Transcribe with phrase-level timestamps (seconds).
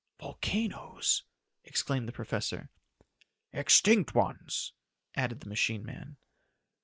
[0.19, 1.25] "Volcanoes!"
[1.63, 2.71] exclaimed the professor.
[3.53, 4.73] "Extinct ones,"
[5.13, 6.17] added the machine man.